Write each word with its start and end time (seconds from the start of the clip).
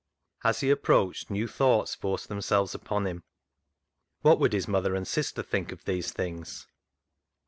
As 0.43 0.61
he 0.61 0.71
approached, 0.71 1.29
new 1.29 1.47
thoughts 1.47 1.93
forced 1.93 2.27
themselves 2.27 2.73
upon 2.73 3.05
him. 3.05 3.21
What 4.21 4.39
would 4.39 4.51
his 4.53 4.67
mother 4.67 4.95
and 4.95 5.07
sister 5.07 5.43
think 5.43 5.71
of 5.71 5.85
these 5.85 6.09
things 6.11 6.65